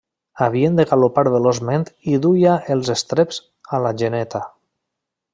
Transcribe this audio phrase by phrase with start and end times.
[0.43, 3.37] Havien de galopar veloçment i duia els estreps
[3.79, 4.41] a la geneta.